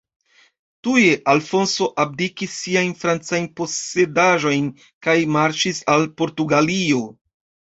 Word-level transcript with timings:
Tuje 0.85 1.11
Alfonso 1.33 1.87
abdikis 2.03 2.55
siajn 2.63 2.95
francajn 3.03 3.45
posedaĵojn 3.61 4.73
kaj 5.09 5.17
marŝis 5.37 5.83
al 5.97 6.09
Portugalio. 6.23 7.07